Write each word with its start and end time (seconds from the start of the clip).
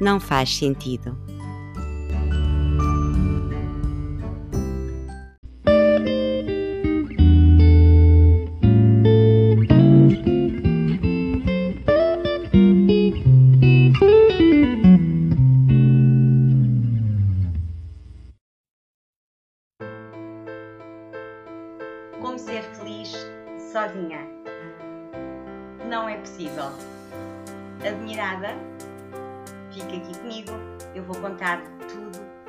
não 0.00 0.18
faz 0.20 0.56
sentido. 0.56 1.16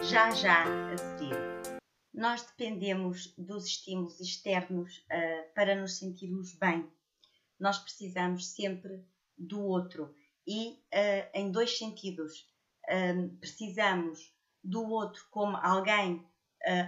Já 0.09 0.30
já 0.30 0.64
a 0.64 0.98
seguir. 0.98 1.36
Nós 2.14 2.44
dependemos 2.45 3.34
dos 3.38 3.66
estímulos 3.66 4.20
externos 4.20 5.00
uh, 5.00 5.53
para 5.56 5.75
nos 5.75 5.98
sentirmos 5.98 6.53
bem. 6.53 6.88
Nós 7.59 7.80
precisamos 7.80 8.53
sempre 8.53 9.03
do 9.36 9.64
outro 9.64 10.14
e 10.45 10.73
uh, 10.73 11.30
em 11.33 11.52
dois 11.52 11.78
sentidos. 11.78 12.48
Uh, 12.88 13.36
precisamos 13.38 14.31
do 14.64 14.88
outro 14.88 15.26
como 15.31 15.58
alguém 15.58 16.26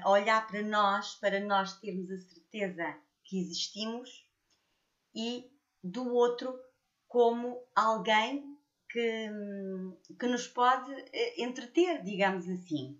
a 0.03 0.09
olhar 0.09 0.47
para 0.47 0.63
nós, 0.63 1.13
para 1.15 1.39
nós 1.39 1.79
termos 1.79 2.09
a 2.09 2.17
certeza 2.17 2.97
que 3.23 3.39
existimos, 3.39 4.25
e 5.13 5.51
do 5.83 6.15
outro 6.15 6.59
como 7.07 7.63
alguém 7.75 8.57
que, 8.89 9.29
que 10.19 10.25
nos 10.25 10.47
pode 10.47 10.91
eh, 11.13 11.43
entreter, 11.43 12.01
digamos 12.03 12.49
assim. 12.49 12.99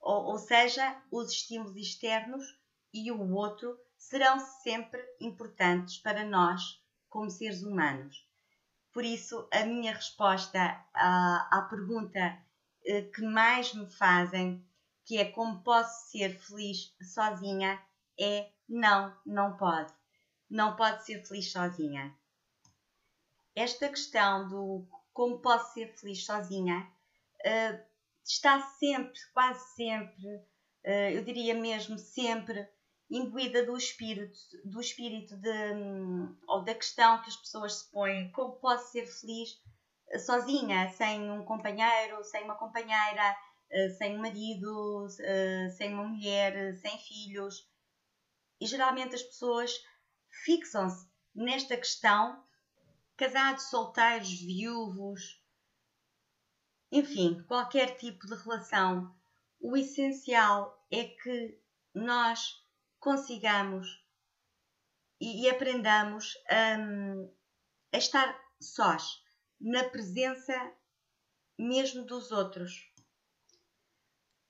Ou, 0.00 0.32
ou 0.32 0.38
seja, 0.38 0.96
os 1.10 1.30
estímulos 1.30 1.76
externos 1.76 2.44
e 2.92 3.12
o 3.12 3.34
outro 3.34 3.78
serão 3.96 4.40
sempre 4.40 5.00
importantes 5.20 5.98
para 5.98 6.24
nós 6.24 6.82
como 7.08 7.30
seres 7.30 7.62
humanos. 7.62 8.26
Por 8.92 9.04
isso, 9.04 9.48
a 9.52 9.64
minha 9.64 9.94
resposta 9.94 10.58
à, 10.92 11.58
à 11.58 11.62
pergunta 11.62 12.38
eh, 12.84 13.02
que 13.02 13.22
mais 13.22 13.72
me 13.74 13.86
fazem, 13.86 14.64
que 15.04 15.18
é 15.18 15.26
como 15.26 15.62
posso 15.62 16.10
ser 16.10 16.38
feliz 16.38 16.94
sozinha, 17.02 17.80
é 18.18 18.50
não, 18.68 19.14
não 19.24 19.56
pode. 19.56 19.92
Não 20.48 20.74
pode 20.76 21.04
ser 21.04 21.24
feliz 21.24 21.52
sozinha. 21.52 22.14
Esta 23.54 23.88
questão 23.88 24.48
do 24.48 24.86
como 25.12 25.38
posso 25.40 25.74
ser 25.74 25.88
feliz 25.96 26.24
sozinha, 26.24 26.90
uh, 27.44 27.89
está 28.24 28.60
sempre, 28.78 29.18
quase 29.32 29.74
sempre, 29.74 30.26
uh, 30.84 31.10
eu 31.12 31.24
diria 31.24 31.54
mesmo 31.54 31.98
sempre, 31.98 32.68
imbuída 33.10 33.66
do 33.66 33.76
espírito, 33.76 34.38
do 34.64 34.80
espírito 34.80 35.36
de, 35.36 35.74
um, 35.74 36.36
ou 36.46 36.62
da 36.62 36.74
questão 36.74 37.20
que 37.22 37.28
as 37.28 37.36
pessoas 37.36 37.80
se 37.80 37.90
põem, 37.90 38.30
como 38.32 38.60
posso 38.60 38.92
ser 38.92 39.06
feliz 39.06 39.50
uh, 40.14 40.18
sozinha, 40.18 40.90
sem 40.92 41.30
um 41.30 41.44
companheiro, 41.44 42.22
sem 42.24 42.44
uma 42.44 42.56
companheira, 42.56 43.36
sem 43.98 44.16
um 44.16 44.20
marido, 44.20 45.06
sem 45.76 45.94
uma 45.94 46.02
mulher, 46.02 46.74
sem 46.78 46.98
filhos. 46.98 47.64
E 48.60 48.66
geralmente 48.66 49.14
as 49.14 49.22
pessoas 49.22 49.72
fixam-se 50.44 51.08
nesta 51.32 51.76
questão 51.76 52.44
casados, 53.16 53.68
solteiros, 53.68 54.40
viúvos, 54.40 55.39
enfim, 56.90 57.42
qualquer 57.44 57.96
tipo 57.96 58.26
de 58.26 58.34
relação, 58.34 59.14
o 59.60 59.76
essencial 59.76 60.84
é 60.90 61.04
que 61.04 61.58
nós 61.94 62.64
consigamos 62.98 64.04
e, 65.20 65.42
e 65.42 65.50
aprendamos 65.50 66.34
um, 66.78 67.32
a 67.92 67.98
estar 67.98 68.38
sós, 68.60 69.22
na 69.60 69.84
presença 69.84 70.54
mesmo 71.58 72.04
dos 72.04 72.32
outros. 72.32 72.72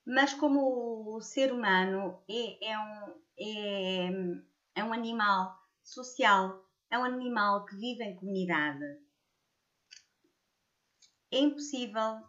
Mas 0.05 0.33
como 0.33 1.15
o 1.15 1.21
ser 1.21 1.51
humano 1.51 2.23
é, 2.27 2.71
é, 2.71 2.79
um, 2.79 3.21
é, 3.37 4.81
é 4.81 4.83
um 4.83 4.93
animal 4.93 5.59
social 5.83 6.65
é 6.91 6.99
um 6.99 7.05
animal 7.05 7.65
que 7.65 7.75
vive 7.77 8.03
em 8.03 8.15
comunidade. 8.17 8.83
É 11.31 11.39
impossível 11.39 12.21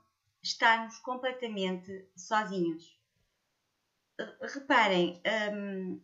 estarmos 0.43 0.99
completamente 0.99 2.09
sozinhos. 2.17 2.99
Reparem, 4.41 5.21
um, 5.53 6.01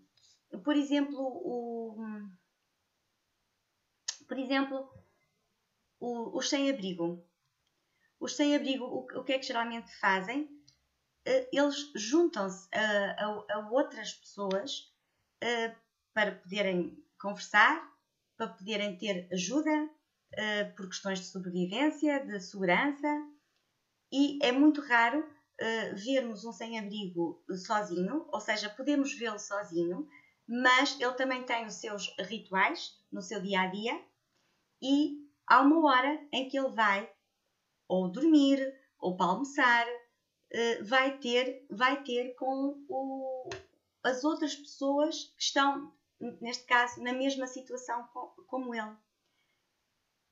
por 0.64 0.76
exemplo, 0.76 1.19
o, 1.20 1.97
por 4.26 4.38
exemplo, 4.38 4.91
o, 6.00 6.36
os 6.36 6.48
sem-abrigo. 6.48 7.25
Os 8.20 8.34
sem-abrigo, 8.34 8.84
o, 8.84 9.06
o, 9.20 9.25
que 9.25 9.32
é 9.32 9.38
que 9.38 9.47
geralmente 9.47 9.94
fazem? 9.98 10.44
Uh, 11.26 11.48
eles 11.53 11.92
juntam-se 11.94 12.69
a, 12.75 13.12
a, 13.12 13.54
a, 13.54 13.69
outras 13.70 14.15
pessoas 14.15 14.92
uh, 15.44 15.76
para 16.12 16.32
poderem 16.32 17.04
conversar, 17.20 17.80
para 18.36 18.48
poderem 18.48 18.97
ter 18.97 19.28
ajuda 19.32 19.91
uh, 20.34 20.77
por 20.77 20.89
questões 20.89 21.21
de 21.21 21.27
sobrevivência, 21.27 22.25
de 22.25 22.41
segurança, 22.41 23.09
e 24.12 24.39
é 24.43 24.53
muito 24.53 24.81
raro 24.81 25.21
uh, 25.21 25.97
vermos 25.97 26.44
um 26.44 26.53
sem-abrigo 26.53 27.43
sozinho, 27.65 28.27
ou 28.33 28.41
seja, 28.41 28.71
podemos 28.71 29.12
vê-lo 29.12 29.39
sozinho, 29.39 30.09
mas 30.47 30.99
ele 30.99 31.12
também 31.15 31.44
tem 31.44 31.66
os 31.66 31.75
seus 31.75 32.15
rituais 32.19 32.99
no 33.12 33.21
seu 33.21 33.41
dia 33.43 33.62
a 33.62 33.66
dia 33.66 34.03
e 34.81 35.28
há 35.47 35.61
uma 35.61 35.87
hora 35.87 36.27
em 36.33 36.49
que 36.49 36.59
ele 36.59 36.71
vai 36.71 37.10
ou 37.87 38.10
dormir 38.10 38.59
ou 38.99 39.16
para 39.16 39.27
almoçar, 39.27 39.87
uh, 39.87 40.84
vai 40.84 41.19
ter, 41.19 41.66
vai 41.71 42.03
ter 42.03 42.34
com 42.34 42.83
o, 42.89 43.50
as 44.03 44.25
outras 44.25 44.55
pessoas 44.55 45.25
que 45.37 45.43
estão 45.43 45.93
neste 46.41 46.65
caso, 46.65 47.00
na 47.03 47.12
mesma 47.12 47.47
situação 47.47 48.09
como 48.47 48.75
ele. 48.75 48.97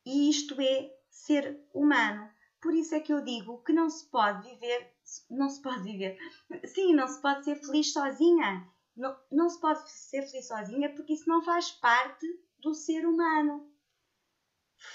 E 0.06 0.31
isto 0.31 0.61
é 0.61 0.94
ser 1.11 1.61
humano. 1.75 2.31
Por 2.62 2.72
isso 2.72 2.94
é 2.94 3.00
que 3.00 3.12
eu 3.12 3.22
digo 3.25 3.62
que 3.65 3.72
não 3.72 3.91
se 3.91 4.09
pode 4.09 4.49
viver, 4.49 4.94
não 5.28 5.49
se 5.49 5.61
pode 5.61 5.83
viver, 5.83 6.17
sim, 6.65 6.94
não 6.94 7.09
se 7.09 7.21
pode 7.21 7.44
ser 7.44 7.56
feliz 7.56 7.93
sozinha. 7.93 8.69
Não, 8.97 9.19
não 9.31 9.50
se 9.50 9.61
pode 9.61 9.91
ser 9.91 10.22
feliz 10.22 10.47
sozinha 10.47 10.95
porque 10.95 11.12
isso 11.12 11.28
não 11.28 11.43
faz 11.43 11.72
parte 11.72 12.27
do 12.61 12.72
ser 12.72 13.05
humano. 13.05 13.69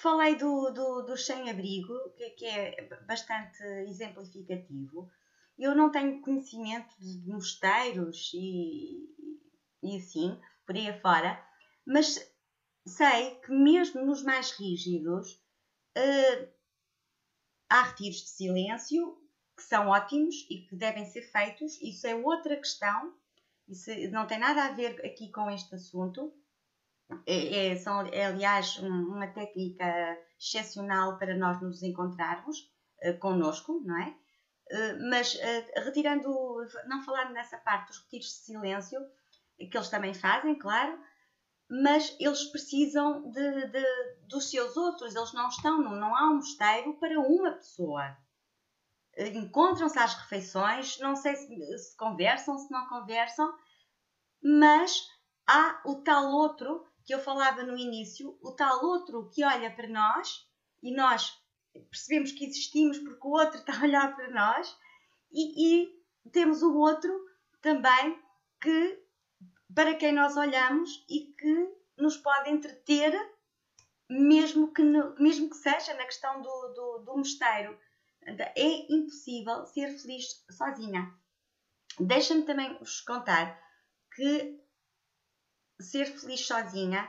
Falei 0.01 0.35
do, 0.35 0.71
do, 0.71 1.01
do 1.01 1.18
sem-abrigo, 1.18 1.94
que, 2.15 2.30
que 2.31 2.45
é 2.45 2.88
bastante 3.06 3.62
exemplificativo. 3.88 5.09
Eu 5.57 5.75
não 5.75 5.91
tenho 5.91 6.21
conhecimento 6.21 6.95
de 7.00 7.27
mosteiros 7.27 8.31
e, 8.33 9.07
e 9.83 9.97
assim, 9.97 10.39
por 10.65 10.75
aí 10.75 10.89
afora, 10.89 11.44
mas 11.86 12.18
sei 12.86 13.36
que 13.42 13.51
mesmo 13.51 14.06
nos 14.06 14.24
mais 14.24 14.51
rígidos 14.51 15.33
uh, 15.98 16.48
há 17.69 17.83
retiros 17.83 18.18
de 18.18 18.30
silêncio 18.30 19.18
que 19.56 19.63
são 19.63 19.89
ótimos 19.89 20.36
e 20.50 20.66
que 20.68 20.75
devem 20.75 21.06
ser 21.06 21.22
feitos. 21.22 21.80
Isso 21.81 22.07
é 22.07 22.16
outra 22.16 22.56
questão, 22.57 23.13
isso 23.68 23.92
não 24.12 24.25
tem 24.25 24.39
nada 24.39 24.66
a 24.66 24.72
ver 24.72 25.06
aqui 25.06 25.31
com 25.31 25.50
este 25.50 25.75
assunto. 25.75 26.33
É, 27.25 27.68
é, 27.68 27.75
são, 27.75 28.01
é 28.07 28.25
aliás, 28.25 28.78
uma 28.80 29.27
técnica 29.27 30.18
excepcional 30.39 31.18
para 31.18 31.36
nós 31.36 31.62
nos 31.62 31.84
encontrarmos 31.84 32.57
uh, 33.04 33.18
connosco, 33.19 33.81
não 33.86 34.01
é? 34.01 34.16
Uh, 34.72 35.10
mas 35.10 35.36
uh, 35.36 35.84
retirando, 35.84 36.30
não 36.88 37.04
falando 37.04 37.34
nessa 37.34 37.57
parte 37.57 37.89
dos 37.89 38.00
retiros 38.04 38.27
de 38.27 38.34
silêncio, 38.34 39.00
que 39.57 39.77
eles 39.77 39.89
também 39.89 40.13
fazem, 40.13 40.57
claro, 40.57 40.98
mas 41.71 42.13
eles 42.19 42.44
precisam 42.51 43.31
de, 43.31 43.68
de, 43.68 43.85
dos 44.27 44.50
seus 44.50 44.75
outros, 44.75 45.15
eles 45.15 45.31
não 45.31 45.47
estão, 45.47 45.81
não, 45.81 45.95
não 45.95 46.13
há 46.13 46.29
um 46.29 46.35
mosteiro 46.35 46.94
para 46.95 47.18
uma 47.18 47.53
pessoa. 47.53 48.18
encontram-se 49.18 49.97
às 49.97 50.13
refeições, 50.15 51.00
não 51.00 51.15
sei 51.15 51.33
se, 51.33 51.77
se 51.77 51.95
conversam, 51.95 52.57
se 52.57 52.69
não 52.69 52.85
conversam, 52.89 53.50
mas 54.44 55.07
há 55.47 55.81
o 55.85 56.03
tal 56.03 56.33
outro 56.33 56.85
que 57.06 57.15
eu 57.15 57.19
falava 57.19 57.63
no 57.63 57.77
início, 57.77 58.38
o 58.44 58.51
tal 58.51 58.83
outro 58.83 59.29
que 59.29 59.41
olha 59.41 59.74
para 59.74 59.88
nós 59.88 60.45
e 60.83 60.94
nós 60.94 61.41
percebemos 61.89 62.33
que 62.33 62.44
existimos 62.44 63.00
porque 63.00 63.25
o 63.25 63.31
outro 63.31 63.59
está 63.63 63.79
a 63.79 63.83
olhar 63.83 64.13
para 64.13 64.29
nós 64.29 64.77
e, 65.31 65.85
e 65.85 66.29
temos 66.31 66.62
o 66.63 66.75
outro 66.75 67.17
também 67.62 68.21
que 68.59 69.00
para 69.75 69.95
quem 69.95 70.12
nós 70.13 70.35
olhamos 70.38 71.06
e 71.09 71.33
que 71.38 71.75
nos 71.97 72.18
pode 72.18 72.50
entreter 72.50 73.13
mesmo 74.12 74.73
que, 74.73 74.83
mesmo 75.19 75.50
que 75.50 75.56
seja 75.56 75.94
na 75.94 76.06
questão 76.06 76.41
do, 76.41 76.73
do, 76.73 76.97
do 77.06 77.18
mosteiro. 77.18 77.77
É 78.56 78.94
impossível 78.94 79.65
ser 79.65 79.97
feliz 79.97 80.45
sozinha. 80.51 81.12
Deixa-me 82.00 82.44
também 82.44 82.77
vos 82.77 83.01
contar 83.01 83.59
que 84.13 84.59
ser 85.79 86.06
feliz 86.06 86.45
sozinha 86.45 87.03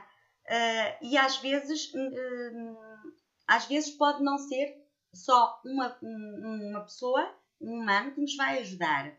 uh, 0.47 1.05
e 1.05 1.17
às 1.17 1.37
vezes, 1.37 1.93
uh, 1.93 3.13
às 3.47 3.65
vezes 3.65 3.91
pode 3.91 4.23
não 4.23 4.37
ser 4.37 4.81
só 5.13 5.61
uma, 5.63 5.97
uma 6.01 6.81
pessoa, 6.81 7.37
um 7.61 7.81
humano, 7.81 8.13
que 8.13 8.21
nos 8.21 8.35
vai 8.35 8.59
ajudar. 8.59 9.15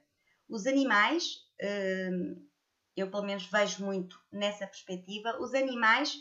Os 0.48 0.66
animais, 0.66 1.46
uh, 1.62 2.44
eu 2.96 3.10
pelo 3.10 3.24
menos 3.24 3.46
vejo 3.46 3.84
muito 3.84 4.18
nessa 4.32 4.66
perspectiva, 4.66 5.38
os 5.40 5.54
animais 5.54 6.16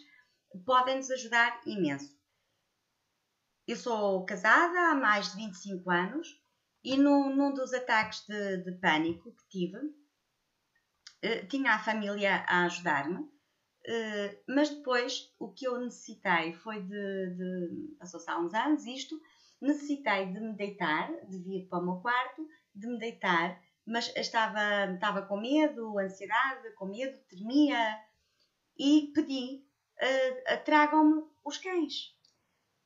podem 0.65 0.97
nos 0.97 1.09
ajudar 1.11 1.61
imenso. 1.65 2.15
Eu 3.67 3.75
sou 3.75 4.25
casada 4.25 4.91
há 4.91 4.95
mais 4.95 5.31
de 5.31 5.37
25 5.37 5.89
anos 5.89 6.27
e 6.83 6.97
num, 6.97 7.33
num 7.35 7.53
dos 7.53 7.73
ataques 7.73 8.25
de, 8.27 8.57
de, 8.57 8.71
pânico 8.73 9.31
que 9.31 9.47
tive, 9.47 9.79
eh, 11.21 11.45
tinha 11.45 11.73
a 11.73 11.79
família 11.79 12.43
a 12.47 12.65
ajudar-me, 12.65 13.25
eh, 13.85 14.41
mas 14.47 14.69
depois 14.69 15.33
o 15.39 15.49
que 15.53 15.65
eu 15.65 15.79
necessitei 15.79 16.53
foi 16.53 16.81
de. 16.81 16.89
de 16.89 17.95
Passou-se 17.97 18.29
há 18.29 18.37
uns 18.37 18.53
anos 18.53 18.85
isto, 18.85 19.17
necessitei 19.61 20.25
de 20.33 20.39
me 20.41 20.53
deitar, 20.53 21.09
de 21.25 21.37
vir 21.37 21.67
para 21.69 21.79
o 21.79 21.85
meu 21.85 21.95
quarto, 22.01 22.45
de 22.75 22.87
me 22.87 22.99
deitar, 22.99 23.61
mas 23.85 24.13
estava, 24.15 24.93
estava 24.93 25.23
com 25.23 25.37
medo, 25.37 25.97
ansiedade, 25.99 26.73
com 26.75 26.85
medo, 26.85 27.17
tremia 27.25 27.99
e 28.77 29.11
pedi 29.13 29.65
uh, 29.97 30.63
tragam-me 30.63 31.23
os 31.43 31.57
cães. 31.57 32.15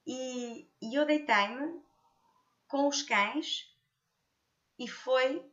E, 0.06 0.70
e 0.82 0.96
eu 0.96 1.06
deitei-me 1.06 1.82
com 2.68 2.88
os 2.88 3.02
cães 3.04 3.74
e 4.80 4.88
foi 4.88 5.46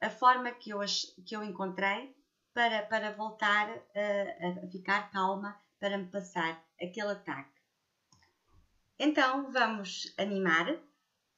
a 0.00 0.10
forma 0.10 0.50
que 0.52 0.70
eu, 0.70 0.80
que 1.24 1.34
eu 1.36 1.42
encontrei 1.42 2.14
para, 2.54 2.82
para 2.86 3.12
voltar 3.12 3.68
a, 3.68 4.64
a 4.64 4.70
ficar 4.70 5.10
calma, 5.10 5.60
para 5.78 5.98
me 5.98 6.06
passar 6.06 6.64
aquele 6.80 7.12
ataque. 7.12 7.60
Então 8.98 9.50
vamos 9.52 10.14
animar 10.16 10.66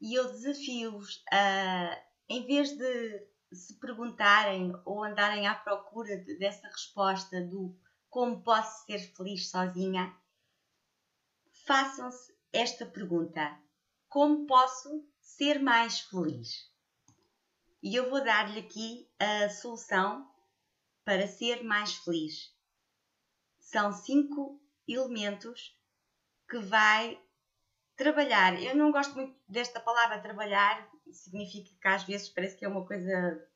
e 0.00 0.14
eu 0.14 0.30
desafio-vos 0.30 1.24
a, 1.32 1.98
em 2.28 2.46
vez 2.46 2.76
de 2.76 3.28
se 3.52 3.78
perguntarem 3.78 4.72
ou 4.84 5.02
andarem 5.02 5.46
à 5.46 5.54
procura 5.54 6.16
dessa 6.38 6.68
resposta 6.68 7.40
do 7.40 7.74
como 8.10 8.42
posso 8.42 8.84
ser 8.84 8.98
feliz 9.14 9.50
sozinha? 9.50 10.14
Façam-se 11.66 12.36
esta 12.52 12.86
pergunta: 12.86 13.58
Como 14.08 14.46
posso 14.46 15.06
ser 15.20 15.60
mais 15.60 16.00
feliz? 16.00 16.70
E 17.82 17.94
eu 17.94 18.10
vou 18.10 18.22
dar-lhe 18.22 18.60
aqui 18.60 19.08
a 19.18 19.48
solução 19.48 20.28
para 21.04 21.26
ser 21.26 21.62
mais 21.62 21.94
feliz. 21.94 22.54
São 23.60 23.92
cinco 23.92 24.60
elementos 24.86 25.78
que 26.48 26.58
vai 26.58 27.22
trabalhar. 27.96 28.60
Eu 28.60 28.74
não 28.74 28.90
gosto 28.90 29.14
muito 29.14 29.38
desta 29.46 29.80
palavra 29.80 30.20
trabalhar, 30.20 30.90
significa 31.12 31.70
que 31.80 31.88
às 31.88 32.04
vezes 32.04 32.28
parece 32.28 32.56
que 32.56 32.64
é 32.64 32.68
uma 32.68 32.86
coisa 32.86 33.46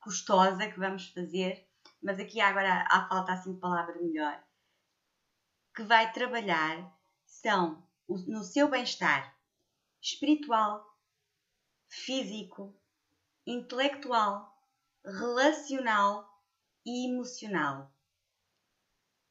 custosa 0.00 0.70
que 0.70 0.78
vamos 0.78 1.08
fazer, 1.08 1.68
mas 2.02 2.18
aqui 2.18 2.40
agora 2.40 2.86
há 2.88 3.08
falta 3.08 3.32
assim 3.32 3.54
de 3.54 3.60
palavra 3.60 3.94
melhor, 4.00 4.42
que 5.74 5.82
vai 5.82 6.12
trabalhar 6.12 6.92
são 7.26 7.86
no 8.08 8.42
seu 8.42 8.68
bem-estar 8.68 9.36
espiritual, 10.00 10.84
físico, 11.88 12.74
intelectual, 13.46 14.56
relacional 15.04 16.28
e 16.84 17.08
emocional. 17.08 17.92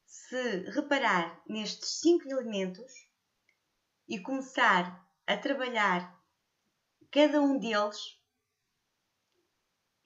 Se 0.05 0.69
reparar 0.71 1.41
nestes 1.47 1.99
cinco 1.99 2.29
elementos 2.29 2.93
e 4.07 4.19
começar 4.19 5.07
a 5.25 5.37
trabalhar 5.37 6.18
cada 7.11 7.41
um 7.41 7.57
deles, 7.57 8.19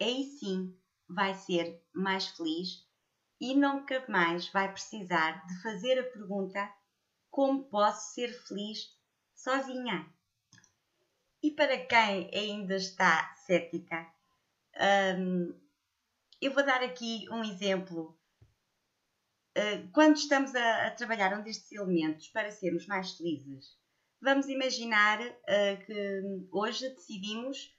aí 0.01 0.23
sim 0.39 0.77
vai 1.07 1.33
ser 1.35 1.81
mais 1.94 2.27
feliz 2.27 2.88
e 3.39 3.55
nunca 3.55 4.05
mais 4.07 4.47
vai 4.50 4.71
precisar 4.71 5.45
de 5.45 5.61
fazer 5.61 6.00
a 6.00 6.11
pergunta: 6.11 6.73
como 7.29 7.65
posso 7.65 8.13
ser 8.13 8.29
feliz 8.47 8.97
sozinha? 9.35 10.09
E 11.41 11.51
para 11.51 11.77
quem 11.85 12.31
ainda 12.33 12.75
está 12.75 13.35
cética, 13.35 14.09
hum, 15.19 15.53
eu 16.41 16.53
vou 16.53 16.65
dar 16.65 16.81
aqui 16.81 17.25
um 17.29 17.44
exemplo. 17.44 18.17
Uh, 19.55 19.91
quando 19.91 20.15
estamos 20.15 20.55
a, 20.55 20.88
a, 20.88 20.91
trabalhar 20.91 21.38
um 21.38 21.44
destes 21.44 21.71
elementos 21.71 22.27
para 22.29 22.50
sermos 22.50 22.88
mais 22.88 23.11
felizes, 23.11 23.77
vamos 24.24 24.48
imaginar 24.48 25.20
uh, 25.20 25.86
que 25.86 26.48
hoje 26.50 26.90
decidimos 26.90 27.75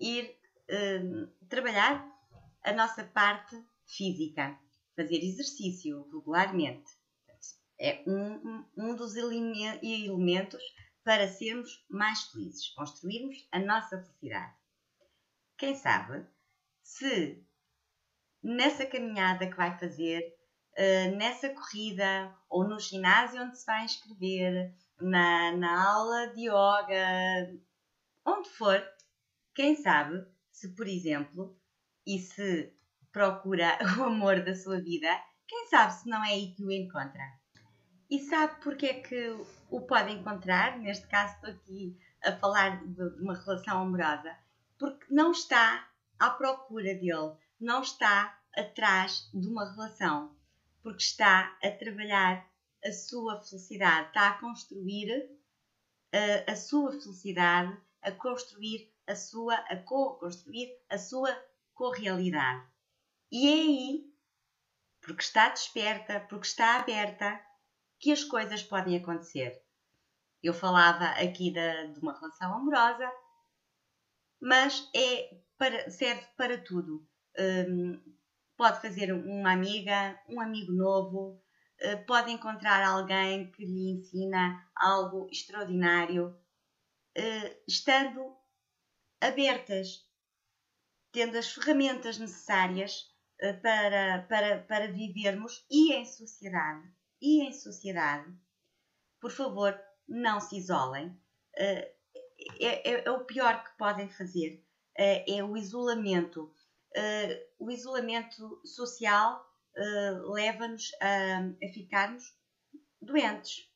ir 0.00 0.36
uh, 0.68 1.46
trabalhar 1.48 2.04
a 2.64 2.72
nossa 2.72 3.04
parte 3.04 3.56
física, 3.86 4.58
fazer 4.96 5.22
exercício 5.22 6.02
regularmente. 6.12 6.90
É 7.78 8.02
um, 8.06 8.64
um 8.76 8.96
dos 8.96 9.14
elementos 9.14 10.62
para 11.04 11.28
sermos 11.28 11.84
mais 11.88 12.24
felizes, 12.24 12.70
construirmos 12.70 13.46
a 13.52 13.58
nossa 13.60 14.02
felicidade. 14.02 14.54
Quem 15.56 15.76
sabe 15.76 16.26
se 16.82 17.44
nessa 18.42 18.86
caminhada 18.86 19.48
que 19.48 19.56
vai 19.56 19.78
fazer, 19.78 20.34
eh, 20.76 21.10
nessa 21.10 21.48
corrida 21.50 22.34
ou 22.48 22.66
no 22.66 22.78
ginásio 22.80 23.42
onde 23.42 23.58
se 23.58 23.66
vai 23.66 23.84
inscrever, 23.84 24.74
na, 25.00 25.52
na 25.52 25.92
aula 25.92 26.28
de 26.28 26.48
yoga, 26.48 27.60
onde 28.24 28.48
for, 28.50 28.82
quem 29.54 29.76
sabe 29.76 30.26
se, 30.50 30.74
por 30.74 30.86
exemplo, 30.86 31.58
e 32.06 32.18
se 32.18 32.72
procura 33.12 33.78
o 33.98 34.04
amor 34.04 34.44
da 34.44 34.54
sua 34.54 34.80
vida, 34.80 35.08
quem 35.46 35.68
sabe 35.68 35.92
se 35.92 36.08
não 36.08 36.24
é 36.24 36.30
aí 36.30 36.54
que 36.54 36.64
o 36.64 36.70
encontra? 36.70 37.22
E 38.10 38.18
sabe 38.20 38.60
porque 38.62 38.86
é 38.86 39.00
que 39.00 39.36
o 39.70 39.80
pode 39.80 40.12
encontrar? 40.12 40.78
Neste 40.78 41.06
caso, 41.06 41.34
estou 41.34 41.50
aqui 41.50 41.98
a 42.22 42.32
falar 42.32 42.84
de 42.84 43.02
uma 43.20 43.34
relação 43.34 43.82
amorosa, 43.82 44.36
porque 44.78 45.06
não 45.10 45.32
está 45.32 45.88
à 46.18 46.30
procura 46.30 46.94
dele, 46.94 47.34
não 47.60 47.82
está 47.82 48.38
atrás 48.56 49.28
de 49.32 49.48
uma 49.48 49.70
relação, 49.72 50.36
porque 50.82 51.02
está 51.02 51.56
a 51.62 51.70
trabalhar 51.70 52.46
a 52.84 52.92
sua 52.92 53.40
felicidade, 53.42 54.08
está 54.08 54.28
a 54.28 54.38
construir 54.38 55.12
a, 56.12 56.16
eh, 56.16 56.44
a 56.48 56.56
sua 56.56 56.92
felicidade, 56.92 57.76
a 58.02 58.12
construir 58.12 58.92
a 59.06 59.16
sua, 59.16 59.54
a 59.54 59.76
co-construir 59.76 60.76
a 60.88 60.98
sua 60.98 61.34
correalidade. 61.74 62.66
E 63.30 63.48
é 63.48 63.52
aí, 63.52 64.14
porque 65.00 65.22
está 65.22 65.48
desperta, 65.48 66.20
porque 66.20 66.46
está 66.46 66.76
aberta, 66.76 67.40
que 67.98 68.12
as 68.12 68.22
coisas 68.24 68.62
podem 68.62 68.96
acontecer. 68.96 69.62
Eu 70.42 70.52
falava 70.52 71.04
aqui 71.22 71.50
de, 71.50 71.92
de 71.92 72.00
uma 72.00 72.12
relação 72.18 72.54
amorosa, 72.54 73.10
mas 74.40 74.88
é 74.94 75.38
para, 75.56 75.90
serve 75.90 76.26
para 76.36 76.58
tudo. 76.58 77.06
Um, 77.38 78.00
pode 78.56 78.80
fazer 78.82 79.12
uma 79.12 79.52
amiga, 79.52 80.20
um 80.28 80.40
amigo 80.40 80.72
novo, 80.72 81.42
pode 82.06 82.30
encontrar 82.30 82.84
alguém 82.84 83.50
que 83.50 83.64
lhe 83.64 83.90
ensina 83.90 84.66
algo 84.76 85.28
extraordinário, 85.30 86.28
uh, 87.16 87.62
estando 87.66 88.36
abertas 89.20 90.04
tendo 91.14 91.38
as 91.38 91.52
ferramentas 91.52 92.18
necessárias 92.18 93.08
eh, 93.38 93.52
para, 93.52 94.22
para, 94.28 94.58
para 94.62 94.92
vivermos 94.92 95.64
e 95.70 95.92
em 95.92 96.04
sociedade. 96.04 96.92
E 97.22 97.42
em 97.46 97.52
sociedade, 97.52 98.34
por 99.20 99.30
favor, 99.30 99.80
não 100.08 100.40
se 100.40 100.56
isolem. 100.56 101.16
Eh, 101.56 101.94
é, 102.60 102.90
é, 102.90 103.04
é 103.06 103.10
o 103.12 103.24
pior 103.24 103.62
que 103.62 103.78
podem 103.78 104.10
fazer. 104.10 104.62
Uh, 104.98 105.24
é 105.26 105.42
o 105.42 105.56
isolamento. 105.56 106.52
O 107.58 107.70
isolamento 107.70 108.60
social 108.64 109.44
uh, 109.76 110.32
leva-nos 110.32 110.90
a, 111.00 111.38
a, 111.40 111.72
ficarmos 111.72 112.24
doentes. 113.00 113.68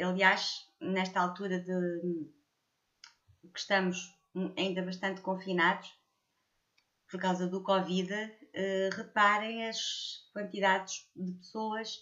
aliás, 0.00 0.66
nesta 0.80 1.20
altura 1.20 1.60
de 1.60 2.28
que 3.52 3.58
estamos 3.58 3.98
ainda 4.56 4.82
bastante 4.82 5.20
confinados 5.20 5.92
por 7.10 7.20
causa 7.20 7.46
do 7.46 7.62
Covid, 7.62 8.10
reparem 8.96 9.68
as 9.68 10.30
quantidades 10.32 11.10
de 11.14 11.32
pessoas 11.32 11.98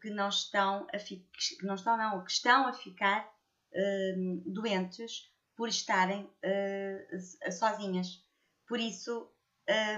que 0.00 0.10
não 0.10 0.28
estão 0.28 0.86
a 0.92 0.98
que 0.98 1.26
não 1.62 1.74
estão 1.74 1.96
não, 1.96 2.24
que 2.24 2.30
estão 2.30 2.66
a 2.66 2.72
ficar 2.72 3.26
uh, 3.72 4.42
doentes 4.52 5.30
por 5.56 5.68
estarem 5.68 6.24
uh, 6.24 7.52
sozinhas. 7.52 8.22
Por 8.66 8.80
isso, 8.80 9.30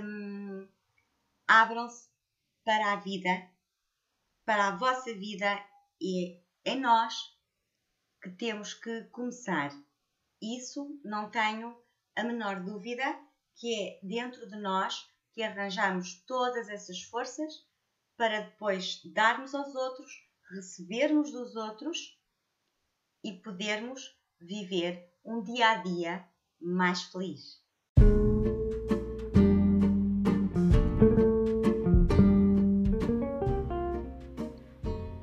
um, 0.02 0.68
abram-se 1.48 2.10
para 2.62 2.92
a 2.92 2.96
vida, 2.96 3.50
para 4.44 4.68
a 4.68 4.76
vossa 4.76 5.14
vida 5.14 5.58
e 5.98 6.38
é 6.62 6.74
nós 6.74 7.14
que 8.22 8.30
temos 8.30 8.74
que 8.74 9.04
começar. 9.04 9.70
Isso 10.42 11.00
não 11.02 11.30
tenho 11.30 11.74
a 12.14 12.22
menor 12.22 12.62
dúvida 12.62 13.18
que 13.56 13.74
é 13.74 14.00
dentro 14.06 14.46
de 14.46 14.60
nós 14.60 15.08
que 15.32 15.42
arranjamos 15.42 16.22
todas 16.26 16.68
essas 16.68 17.02
forças 17.02 17.66
para 18.16 18.40
depois 18.40 19.00
darmos 19.12 19.54
aos 19.54 19.74
outros, 19.74 20.12
recebermos 20.50 21.32
dos 21.32 21.56
outros 21.56 22.20
e 23.24 23.32
podermos 23.40 24.16
viver 24.40 25.12
um 25.24 25.42
dia 25.42 25.70
a 25.70 25.74
dia 25.76 26.28
mais 26.60 27.04
feliz. 27.04 27.62